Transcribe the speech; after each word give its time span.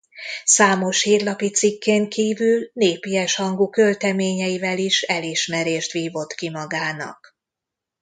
Számos 0.45 1.03
hírlapi 1.03 1.49
cikkén 1.51 2.09
kívül 2.09 2.69
népies 2.73 3.35
hangú 3.35 3.69
költeményeivel 3.69 4.77
is 4.77 5.01
elismerést 5.01 5.91
vívott 5.91 6.33
ki 6.33 6.49
magának. 6.49 7.35